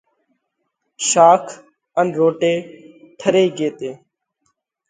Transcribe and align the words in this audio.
شاک 1.09 1.45
ان 1.99 2.07
روٽي 2.19 2.53
ٺري 3.19 3.45
ڳي 3.57 3.69
تي۔ 3.77 3.91